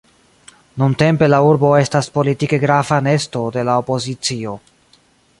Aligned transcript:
Nuntempe 0.83 1.27
la 1.33 1.41
urbo 1.49 1.69
estas 1.81 2.09
politike 2.15 2.59
grava 2.63 2.99
nesto 3.09 3.43
de 3.59 3.65
la 3.69 3.75
opozicio. 3.83 4.55